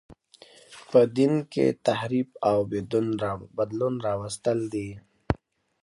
[0.89, 2.57] په دین کښي تحریف او
[3.57, 4.89] بدلون راوستل دي.